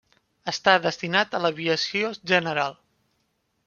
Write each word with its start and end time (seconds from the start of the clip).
Està 0.51 0.73
destinat 0.85 1.37
a 1.37 1.43
l'Aviació 1.45 2.11
General. 2.35 2.79